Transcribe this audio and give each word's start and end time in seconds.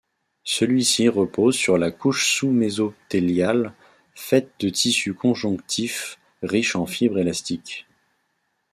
Celui-ci 0.45 1.09
repose 1.09 1.55
sur 1.55 1.77
la 1.77 1.91
couche 1.91 2.27
sous-mésothéliale, 2.33 3.71
faite 4.15 4.49
de 4.59 4.69
tissu 4.69 5.13
conjonctif 5.13 6.17
riche 6.41 6.75
en 6.75 6.87
fibres 6.87 7.19
élastiques. 7.19 7.85